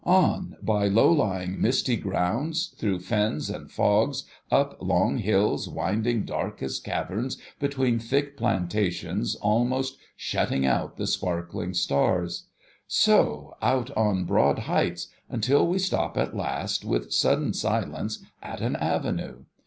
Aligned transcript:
On, 0.03 0.57
by 0.63 0.87
low 0.87 1.11
lying, 1.11 1.61
misty 1.61 1.95
grounds, 1.95 2.73
through 2.75 3.01
fens 3.01 3.51
and 3.51 3.69
fogs, 3.71 4.23
up 4.49 4.75
long 4.81 5.19
hills, 5.19 5.69
winding 5.69 6.25
dark 6.25 6.63
as 6.63 6.79
caverns 6.79 7.37
between 7.59 7.99
thick 7.99 8.35
plantations, 8.35 9.35
almost 9.35 9.99
shutting 10.17 10.65
out 10.65 10.97
the 10.97 11.05
sparkling 11.05 11.75
stars; 11.75 12.47
so, 12.87 13.53
out 13.61 13.91
on 13.95 14.25
broad 14.25 14.57
heights, 14.57 15.09
until 15.29 15.67
we 15.67 15.77
stop 15.77 16.17
at 16.17 16.35
last, 16.35 16.83
with 16.83 17.13
sudden 17.13 17.53
silence, 17.53 18.23
at 18.41 18.59
an 18.59 18.75
avenue. 18.77 19.43